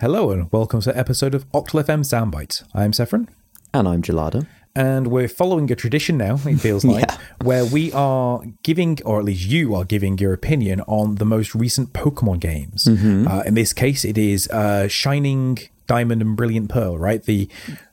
[0.00, 2.64] Hello and welcome to an episode of Octal FM Soundbites.
[2.74, 3.28] I'm Sephron,
[3.74, 4.46] And I'm Gelada.
[4.74, 7.16] and we're following a tradition now, it feels like, Yeah.
[7.42, 11.54] where we are giving, or at least you are giving your opinion on the most
[11.54, 12.84] recent Pokemon games.
[12.84, 13.28] Mm-hmm.
[13.28, 17.22] Uh, in this case, it is uh, Shining Diamond and Brilliant Pearl, right?
[17.22, 17.48] The,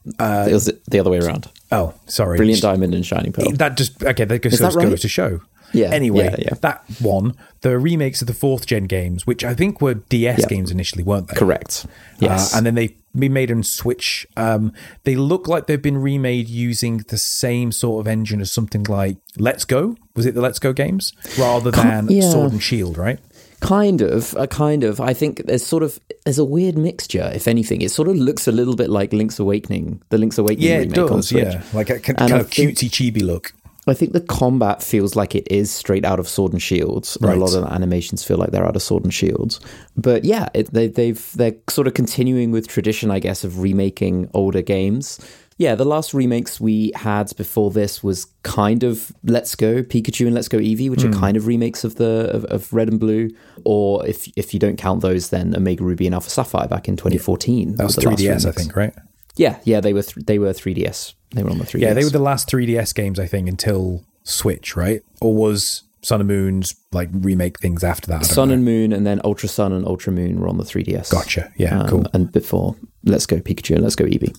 [0.06, 1.52] it was the other way around.
[1.74, 2.38] oh, sorry.
[2.38, 3.52] Brilliant Diamond and Shining Pearl.
[3.52, 4.98] That just, okay, that goes, that goes right?
[4.98, 5.42] to show.
[5.74, 6.54] Yeah, Anyway, yeah, yeah.
[6.62, 10.48] that one, the remakes of the fourth gen games, which I think were DS Yeah.
[10.48, 11.36] games initially, weren't they?
[11.36, 11.86] Correct.
[12.20, 12.54] Yes.
[12.54, 14.28] Uh, and then they been made on Switch.
[14.38, 14.72] Um,
[15.04, 19.18] they look like they've been remade using the same sort of engine as something like
[19.38, 19.96] Let's Go.
[20.16, 22.30] Was it the Let's Go games rather than yeah.
[22.30, 22.98] Sword and Shield?
[22.98, 23.20] Right?
[23.60, 25.02] kind of, a kind of.
[25.02, 27.32] I think there's sort of there's a weird mixture.
[27.34, 30.70] If anything, it sort of looks a little bit like Link's Awakening, the Link's Awakening
[30.70, 31.30] Yeah, it remake on does.
[31.30, 31.44] Switch.
[31.44, 33.54] Yeah, like a kind And I of think- chibi look.
[33.90, 37.16] I think the combat feels like it is straight out of Sword and Shields.
[37.18, 37.38] and Right.
[37.38, 39.60] A lot of the animations feel like they're out of Sword and Shields.
[39.96, 44.30] But yeah, it, they, they've they're sort of continuing with tradition, I guess, of remaking
[44.34, 45.20] older games.
[45.60, 50.36] Yeah, the last remakes we had before this was kind of Let's Go Pikachu and
[50.36, 51.20] Let's Go Eevee, which are Hmm.
[51.20, 53.32] kind of remakes of the of, of Red and Blue.
[53.66, 56.96] Or if if you don't count those, then Omega Ruby and Alpha Sapphire back in
[56.96, 57.76] 2014.
[57.78, 58.94] That was the 3DS, I think, right?
[59.38, 61.14] Yeah, yeah, they were th- they were 3DS.
[61.36, 61.80] They were on the 3DS.
[61.82, 65.02] Yeah, they were the last 3DS games, I think, until Switch, right?
[65.22, 68.26] Or was Sun and Moon's like remake things after that?
[68.26, 68.56] Sun know.
[68.56, 71.12] and Moon, and then Ultra Sun and Ultra Moon were on the 3DS.
[71.12, 71.52] Gotcha.
[71.58, 72.06] Yeah, Um, cool.
[72.14, 74.38] And before Let's Go Pikachu and Let's Go Eevee.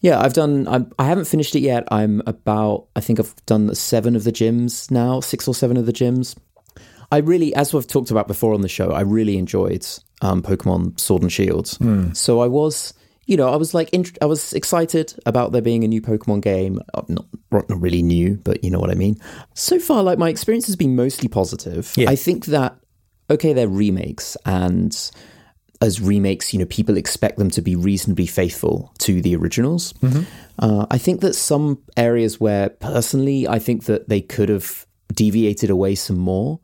[0.00, 0.66] Yeah, I've done.
[0.66, 1.84] I'm, I haven't finished it yet.
[1.92, 2.86] I'm about.
[2.96, 6.34] I think I've done seven of the gyms now, six or seven of the gyms.
[7.12, 9.86] I really, as we've talked about before on the show, I really enjoyed
[10.22, 11.76] um, Pokemon Sword and Shields.
[11.76, 12.12] Hmm.
[12.14, 12.94] So I was,
[13.26, 16.42] you know, I was like, int- I was excited about there being a new Pokemon
[16.42, 16.80] game.
[16.94, 19.16] Uh, Not, not really new, but you know what I mean.
[19.54, 21.92] So far, like my experience has been mostly positive.
[21.96, 22.10] Yeah.
[22.10, 22.78] I think that
[23.30, 25.10] okay, they're remakes, and
[25.80, 29.94] as remakes, you know, people expect them to be reasonably faithful to the originals.
[30.58, 35.70] Uh, I think that some areas where, personally, I think that they could have deviated
[35.70, 36.60] away some more.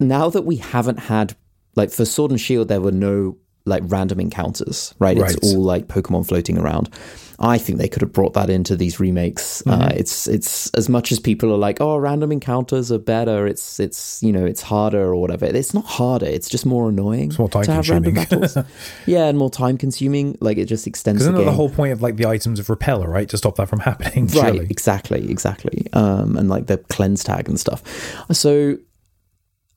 [0.00, 1.36] Now that we haven't had,
[1.76, 5.16] like, for Sword and Shield, there were no like random encounters, right?
[5.16, 5.34] Right.
[5.34, 6.90] It's all like Pokemon floating around.
[7.38, 9.66] I think they could have brought that into these remakes.
[9.66, 13.48] Uh, it's it's as much as people are like, oh, random encounters are better.
[13.48, 15.46] It's it's you know it's harder or whatever.
[15.46, 16.26] It's not harder.
[16.26, 17.32] It's just more annoying.
[17.38, 18.42] more time to have random consuming.
[18.48, 18.66] battles.
[19.06, 20.38] yeah, and more time consuming.
[20.40, 21.52] Like it just extends Because the isn't that game.
[21.52, 23.28] the whole point of like the items of Repeller, right?
[23.30, 24.66] To stop that from happening, Right, surely.
[24.70, 25.86] exactly, exactly.
[25.94, 27.82] Um, and like the cleanse tag and stuff.
[28.30, 28.76] So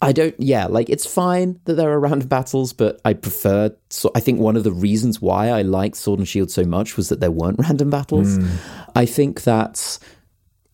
[0.06, 3.76] I don't, yeah, like it's fine that there are random battles, but I prefer.
[3.90, 6.98] So I think one of the reasons why I liked Sword and Shield so much
[6.98, 8.38] was that there weren't random battles.
[8.38, 8.48] Hmm.
[8.96, 10.00] I think that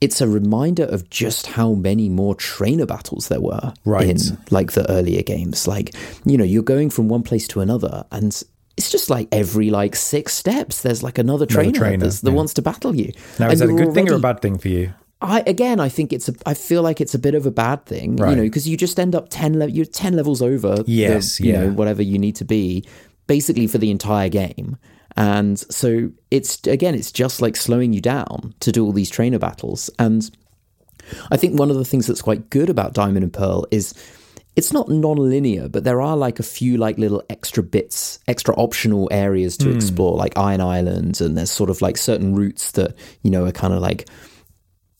[0.01, 4.07] it's a reminder of just how many more trainer battles there were Right.
[4.09, 4.17] in
[4.49, 5.67] like the earlier games.
[5.67, 5.93] Like,
[6.25, 8.41] you know, you're going from one place to another and
[8.77, 12.35] it's just like every like six steps there's like another trainer, trainer, that's that yeah.
[12.35, 13.11] wants to battle you.
[13.37, 14.91] Now, And is that a good thing or a bad thing for you?
[15.21, 16.33] I again, I think it's a.
[16.45, 18.99] I feel like it's a bit of a bad thing, you know, because you just
[18.99, 19.59] end up ten.
[19.59, 20.77] Le- you're ten levels over.
[20.77, 21.61] the- Yes, you yeah.
[21.61, 22.85] know, whatever you need to be,
[23.27, 24.77] basically for the entire game.
[25.15, 29.39] And so it's again, it's just like slowing you down to do all these trainer
[29.39, 29.89] battles.
[29.99, 30.29] And
[31.31, 33.93] I think one of the things that's quite good about Diamond and Pearl is
[34.55, 39.07] it's not non-linear, but there are like a few like little extra bits, extra optional
[39.11, 39.75] areas to hmm.
[39.75, 43.51] explore, like Iron Island, and there's sort of like certain routes that you know are
[43.51, 44.09] kind of like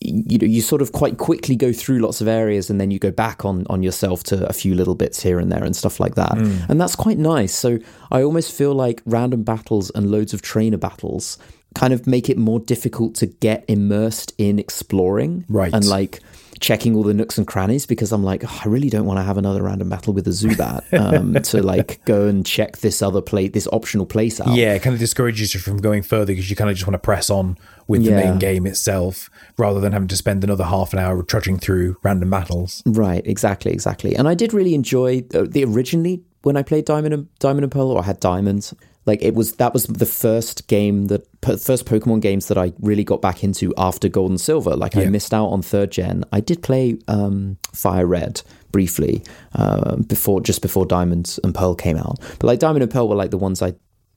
[0.03, 2.97] you know you sort of quite quickly go through lots of areas and then you
[3.00, 6.00] go back on on yourself to a few little bits here and there and stuff
[6.00, 6.57] like that Hmm.
[6.69, 7.78] and that's quite nice so
[8.11, 11.38] i almost feel like random battles and loads of trainer battles
[11.75, 15.73] kind of make it more difficult to get immersed in exploring Right.
[15.73, 16.19] and like
[16.61, 19.23] checking all the nooks and crannies because i'm like "Oh, i really don't want to
[19.23, 23.19] have another random battle with a zubat um, to like go and check this other
[23.22, 26.49] plate this optional place out Yeah, it kind of discourages you from going further because
[26.49, 27.57] you kind of just want to press on
[27.88, 28.29] with the Yeah.
[28.29, 32.29] main game itself rather than having to spend another half an hour trudging through random
[32.29, 32.81] battles.
[32.85, 34.16] Right, exactly, exactly.
[34.16, 37.72] And I did really enjoy uh, the originally when I played Diamond and Diamond and
[37.72, 38.73] Pearl, or I had Diamonds.
[39.06, 41.26] Like it was that was the first game that
[41.59, 44.76] first Pokemon games that I really got back into after Gold and Silver.
[44.76, 46.23] Like I missed out on third gen.
[46.31, 49.23] I did play um, Fire Red briefly
[49.55, 52.20] uh, before just before Diamond and Pearl came out.
[52.40, 53.73] But like Diamond and Pearl were like the ones I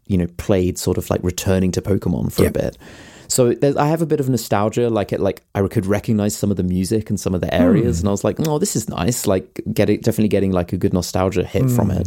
[0.07, 2.49] you know played sort of like returning to Pokemon for Yeah.
[2.49, 2.79] a bit.
[3.27, 6.59] So I have a bit of nostalgia, like it, like I could recognize some of
[6.59, 9.27] the music and some of the areas, and I was like, oh, this is nice.
[9.27, 12.07] Like, get it, definitely getting like a good nostalgia hit from it.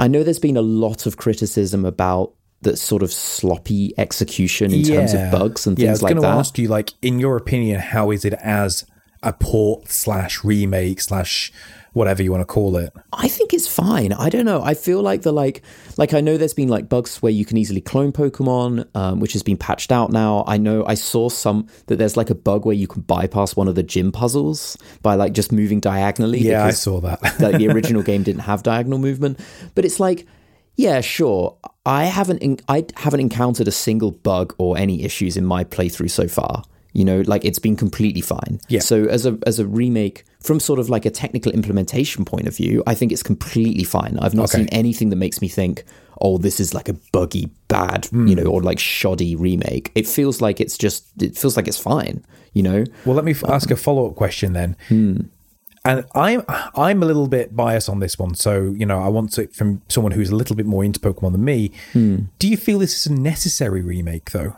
[0.00, 2.32] I know there's been a lot of criticism about
[2.62, 6.14] the sort of sloppy execution in terms of bugs and things yeah, I was like
[6.14, 6.38] going to that.
[6.38, 8.86] ask you, like, in your opinion, how is it as
[9.22, 11.52] a port slash remake slash
[11.92, 12.92] whatever you want to call it.
[13.12, 14.12] I think it's fine.
[14.12, 14.62] I don't know.
[14.62, 15.62] I feel like the like
[15.96, 19.32] like I know there's been like bugs where you can easily clone Pokemon, um, which
[19.32, 20.44] has been patched out now.
[20.46, 23.68] I know I saw some that there's like a bug where you can bypass one
[23.68, 26.38] of the gym puzzles by like just moving diagonally.
[26.38, 27.22] Yeah, I saw that.
[27.40, 29.40] like the original game didn't have diagonal movement,
[29.74, 30.26] but it's like
[30.76, 31.58] yeah, sure.
[31.84, 36.10] I haven't in, I haven't encountered a single bug or any issues in my playthrough
[36.10, 36.62] so far.
[36.92, 38.58] You know, like it's been completely fine.
[38.68, 38.80] Yeah.
[38.80, 42.56] So as a as a remake, from sort of like a technical implementation point of
[42.56, 44.18] view, I think it's completely fine.
[44.20, 44.58] I've not Okay.
[44.58, 45.84] seen anything that makes me think,
[46.20, 48.26] oh, this is like a buggy, bad, Hmm.
[48.26, 49.92] you know, or like shoddy remake.
[49.94, 52.24] It feels like it's just it feels like it's fine.
[52.54, 54.76] You know, Well, let me f- um, ask a follow up question then.
[54.88, 55.16] Hmm.
[55.84, 56.42] And I'm
[56.74, 59.80] I'm a little bit biased on this one, so you know I want it from
[59.88, 61.70] someone who's a little bit more into Pokemon than me.
[61.92, 62.16] Hmm.
[62.40, 64.56] Do you feel this is a necessary remake though?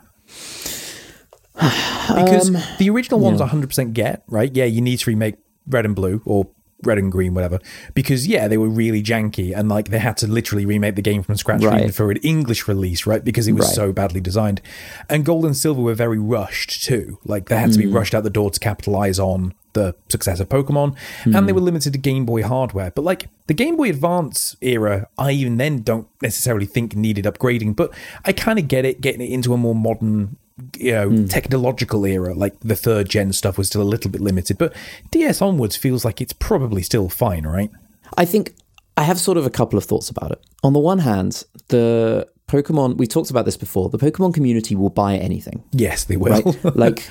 [1.54, 4.54] Because um, the original ones 100% get right.
[4.54, 6.48] Yeah, you need to remake Red and Blue or
[6.82, 7.58] Red and Green, whatever.
[7.94, 11.22] Because yeah, they were really janky and like they had to literally remake the game
[11.22, 11.80] from scratch Right.
[11.80, 13.24] even for an English release, right?
[13.24, 13.74] Because it was Right.
[13.74, 14.60] so badly designed.
[15.08, 17.18] And Gold and Silver were very rushed too.
[17.24, 17.94] Like they had to be mm.
[17.94, 20.94] rushed out the door to capitalize on the success of Pokemon,
[21.24, 21.54] and they hmm.
[21.54, 22.90] were limited to Game Boy hardware.
[22.90, 27.76] But like the Game Boy Advance era, I even then don't necessarily think needed upgrading.
[27.76, 27.90] But
[28.24, 30.36] I kind of get it, getting it into a more modern,
[30.82, 31.26] you know, hmm.
[31.26, 32.34] technological era.
[32.34, 34.74] Like the third gen stuff was still a little bit limited, but
[35.10, 37.70] DS onwards feels like it's probably still fine, right?
[38.16, 38.54] I think
[38.96, 40.42] I have sort of a couple of thoughts about it.
[40.62, 43.88] On the one hand, the Pokemon we talked about this before.
[43.88, 45.64] The Pokemon community will buy anything.
[45.72, 46.42] Yes, they will.
[46.42, 46.64] right?
[46.76, 47.08] like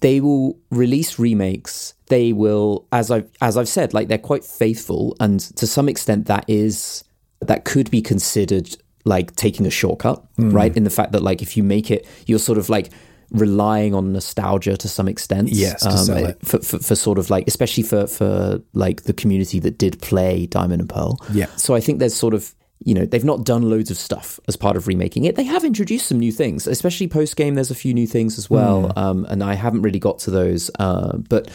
[0.00, 1.94] they will release remakes.
[2.06, 6.26] They will, as I've as I've said, like they're quite faithful, and to some extent,
[6.26, 7.04] that is
[7.40, 8.76] that could be considered
[9.08, 10.50] like taking a shortcut, Hmm.
[10.50, 10.76] right?
[10.76, 12.90] In the fact that like if you make it, you're sort of like
[13.30, 15.48] relying on nostalgia to some extent.
[15.50, 16.46] Yes, it.
[16.46, 20.46] For, for, for sort of like, especially for for like the community that did play
[20.46, 21.18] Diamond and Pearl.
[21.32, 21.46] Yeah.
[21.56, 24.56] So I think there's sort of you know they've not done loads of stuff as
[24.56, 25.36] part of remaking it.
[25.36, 27.54] They have introduced some new things, especially post game.
[27.54, 30.70] There's a few new things as well, um, and I haven't really got to those.
[30.78, 31.50] Uh, but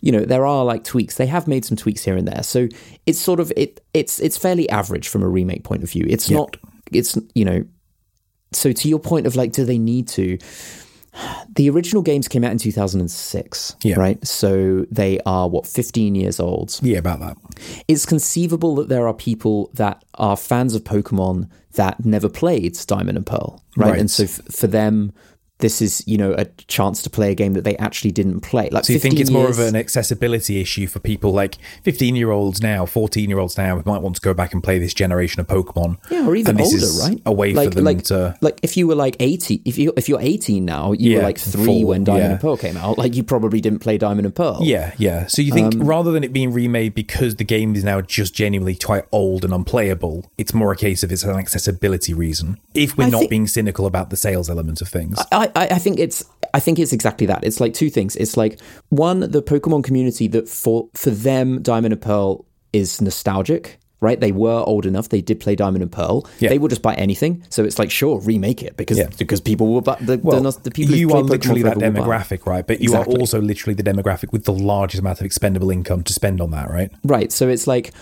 [0.00, 1.16] you know there are like tweaks.
[1.16, 2.42] They have made some tweaks here and there.
[2.42, 2.68] So
[3.06, 6.04] it's sort of it it's it's fairly average from a remake point of view.
[6.08, 6.56] It's not
[6.92, 7.64] it's you know.
[8.52, 10.38] So to your point of like, do they need to?
[11.56, 13.96] The original games came out in 2006, Yeah.
[13.98, 14.24] right?
[14.26, 17.36] So they are what 15 years old yeah, about that.
[17.88, 23.16] it's conceivable that there are people that are fans of Pokemon that never played Diamond
[23.18, 23.90] and Pearl, right?
[23.90, 23.98] Right.
[24.00, 25.12] And so f- for them,
[25.60, 28.68] this is you know a chance to play a game that they actually didn't play.
[28.70, 32.14] Like, So you think 15 it's more of an accessibility issue for people like 15
[32.16, 34.78] year olds now, 14 year olds now who might want to go back and play
[34.78, 35.98] this generation of Pokemon.
[36.10, 37.22] yeah, or even and this older, is right?
[37.26, 38.36] A way like, for them like, to.
[38.40, 41.22] like if you were like 80, if you if you're 18 now, you Yeah, were
[41.24, 42.30] like three four, when Diamond yeah.
[42.32, 42.96] and Pearl came out.
[42.98, 44.58] Like you probably didn't play Diamond and Pearl.
[44.62, 45.26] Yeah, yeah.
[45.26, 48.34] So you think Um, rather than it being remade because the game is now just
[48.34, 52.58] genuinely quite old and unplayable, it's more a case of it's an accessibility reason.
[52.74, 55.18] If we're I not think- being cynical about the sales element of things.
[55.32, 56.24] I, I I think it's
[56.54, 57.44] I think it's exactly that.
[57.44, 58.16] It's like two things.
[58.16, 58.58] It's like
[58.88, 63.78] one, the Pokemon community that for for them, Diamond and Pearl is nostalgic.
[64.00, 65.08] Right, they were old enough.
[65.08, 66.24] They did play Diamond and Pearl.
[66.38, 66.50] Yeah.
[66.50, 67.42] They will just buy anything.
[67.48, 69.08] So it's like, sure, remake it because Yeah.
[69.18, 72.06] because people will buy the, well, the, the people you are literally that forever will
[72.06, 72.18] buy.
[72.18, 72.64] demographic, right?
[72.64, 73.16] But you Exactly.
[73.16, 76.52] are also literally the demographic with the largest amount of expendable income to spend on
[76.52, 76.92] that, right?
[77.02, 77.32] Right.
[77.32, 77.92] So it's like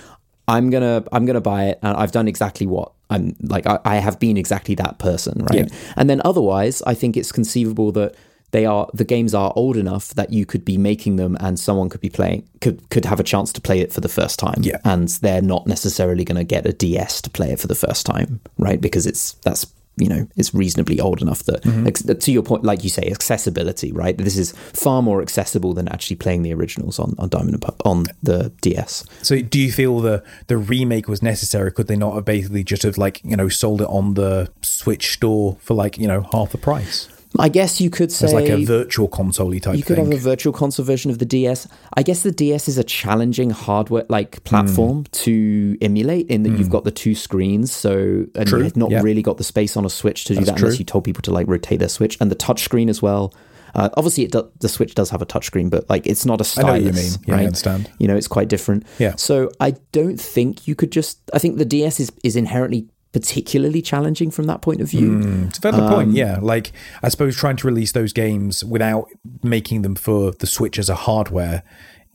[0.46, 3.66] I'm gonna I'm gonna buy it, and I've done exactly what I'm like.
[3.66, 5.70] I, I have been exactly that person, right?
[5.70, 5.78] Yeah.
[5.96, 8.14] And then otherwise, I think it's conceivable that
[8.52, 11.88] they are the games are old enough that you could be making them, and someone
[11.88, 14.62] could be playing could could have a chance to play it for the first time.
[14.62, 14.78] Yeah.
[14.84, 18.06] And they're not necessarily going to get a DS to play it for the first
[18.06, 18.80] time, right?
[18.80, 22.18] Because it's that's you know it's reasonably old enough that Mm-hmm.
[22.18, 26.16] to your point like you say accessibility right this is far more accessible than actually
[26.16, 30.00] playing the originals on, on diamond and Pearl- on the ds So do you feel
[30.00, 31.72] the the remake was necessary?
[31.72, 35.12] Could they not have basically just have like, you know, sold it on the Switch
[35.12, 37.08] store for like, you know, half the price?
[37.38, 40.06] I guess you could say It's like a virtual console type you could thing.
[40.06, 41.66] have a virtual console version of the DS.
[41.94, 45.02] I guess the DS is a challenging hardware like platform Hmm.
[45.24, 49.02] to emulate in that you've got the two screens, so and True, you've not yeah.
[49.02, 51.22] really got the space on a Switch to do That's that unless you told people
[51.22, 53.32] to like rotate their Switch and the touch screen as well.
[53.74, 56.44] Uh, obviously, it do, the Switch does have a touchscreen, but like it's not a
[56.44, 56.66] stylus.
[56.66, 57.12] know what you mean.
[57.26, 57.90] Yeah, I understand.
[57.98, 58.86] You know, it's quite different.
[58.98, 59.14] Yeah.
[59.16, 61.18] So I don't think you could just.
[61.34, 65.46] I think the DS is is inherently particularly challenging from that point of view.
[65.48, 66.38] It's a valid Um, point, yeah.
[66.42, 66.70] Like,
[67.02, 69.08] I suppose trying to release those games without
[69.42, 71.62] making them for the Switch as a hardware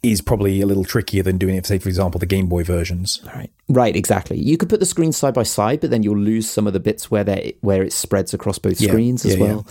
[0.04, 3.20] is probably a little trickier than doing it, say, for example, the Game Boy versions.
[3.36, 3.50] Right.
[3.68, 4.38] Right, exactly.
[4.38, 6.80] You could put the screens side by side, but then you'll lose some of the
[6.80, 9.66] bits where they where it spreads across both Yeah, screens as yeah, well.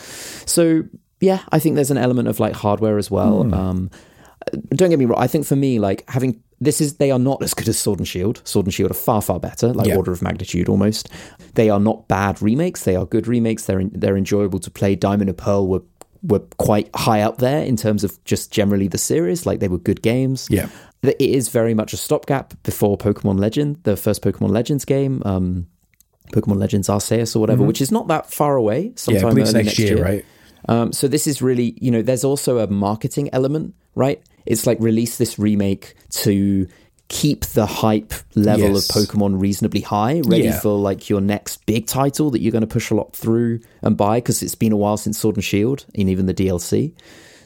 [0.46, 0.82] So
[1.20, 3.44] yeah, I think there's an element of like hardware as well.
[3.44, 3.54] Hmm.
[3.54, 3.90] Um,
[4.70, 5.20] don't get me wrong.
[5.22, 7.98] I think for me, like having this is they are not as good as Sword
[8.00, 8.42] and Shield.
[8.44, 9.96] Sword and Shield are far far better, like Yeah.
[9.96, 11.08] order of magnitude almost.
[11.54, 12.84] They are not bad remakes.
[12.84, 13.64] They are good remakes.
[13.64, 14.94] They're they're enjoyable to play.
[14.94, 15.82] Diamond and Pearl were
[16.22, 19.46] were quite high up there in terms of just generally the series.
[19.46, 20.48] Like they were good games.
[20.50, 20.68] Yeah.
[21.02, 25.22] It is very much a stopgap before Pokemon Legend, the first Pokemon Legends game.
[25.24, 25.66] Um,
[26.34, 28.82] Pokemon Legends Arceus or whatever, which is not that far away.
[28.84, 30.24] Yeah, Sometime it's early next year, right?
[30.68, 34.22] um, so this is really, you know, there's also a marketing element, right?
[34.46, 36.66] It's like release this remake to
[37.08, 38.88] keep the hype level Yes.
[38.88, 40.60] of Pokemon reasonably high, ready Yeah.
[40.60, 43.96] for like your next big title that you're going to push a lot through and
[43.96, 46.92] buy because it's been a while since Sword and Shield and even the DLC.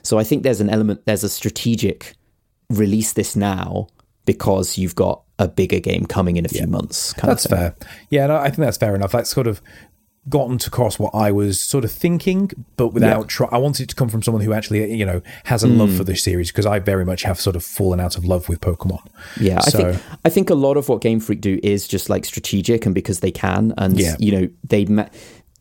[0.03, 2.15] So I think there's an element, there's a strategic
[2.69, 3.87] release this now
[4.27, 7.13] because you've got a bigger game coming in a few months.
[7.15, 7.75] Kind That's fair.
[8.11, 9.13] Yeah, no, I think that's fair enough.
[9.13, 9.61] That's sort of
[10.28, 13.47] gotten to cross what I was sort of thinking, but without try.
[13.52, 15.97] I wanted it to come from someone who actually, you know, has a love Hmm.
[15.99, 18.61] for this series because I very much have sort of fallen out of love with
[18.61, 19.07] Pokemon.
[19.38, 22.25] Yeah, I think I think a lot of what Game Freak do is just like
[22.25, 24.16] strategic, and because they can, and Yeah.
[24.19, 25.09] you know they ma-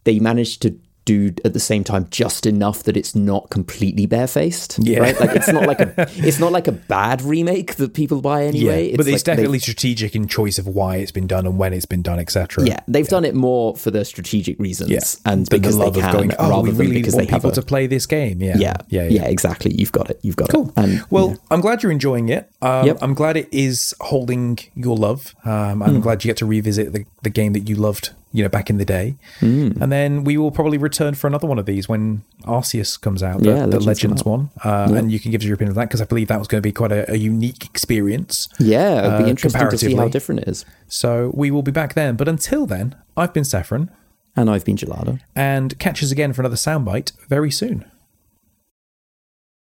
[0.06, 4.80] they manage to do at the same time just enough that it's not completely barefaced.
[4.80, 5.00] Yeah.
[5.00, 5.20] right.
[5.20, 8.92] Like it's not like a it's not like a bad remake that people buy anyway.
[8.92, 11.58] yeah, but like it's they've- definitely strategic in choice of why it's been done and
[11.58, 12.66] when it's been done, etc.
[12.66, 15.00] Yeah, they've done it more for the strategic reasons, Yeah.
[15.32, 17.52] and because the they can, of going, oh, rather we than because they have people
[17.52, 18.42] a, to play this game.
[18.42, 19.74] Yeah, yeah, yeah, yeah, exactly.
[19.74, 20.20] You've got it.
[20.22, 20.70] You've got Cool.
[20.70, 20.74] it.
[20.78, 21.36] And well, yeah.
[21.52, 22.50] I'm glad you're enjoying it.
[22.62, 22.98] Um, Yep.
[23.02, 25.36] I'm glad it is holding your love.
[25.46, 25.82] Um.
[25.84, 28.70] I'm glad you get to revisit the, the game that you loved, you know, back
[28.70, 29.16] in the day.
[29.40, 29.72] Hmm.
[29.82, 33.40] And then we will probably return for another one of these when Arceus comes out,
[33.42, 34.50] the, Yeah, the Legends one.
[34.64, 36.48] Uh, And you can give us your opinion on that because I believe that was
[36.48, 38.48] going to be quite a, a unique experience.
[38.60, 40.66] yeah, it'd be uh, interesting to see how different it is.
[40.88, 42.16] So we will be back then.
[42.16, 43.90] But until then, I've been Saffron
[44.36, 45.20] And I've been Gelado.
[45.36, 47.86] and catch us again for another soundbite very soon.